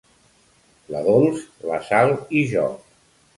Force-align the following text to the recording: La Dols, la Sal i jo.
La 0.95 1.01
Dols, 1.07 1.43
la 1.73 1.79
Sal 1.91 2.15
i 2.41 2.43
jo. 2.55 2.65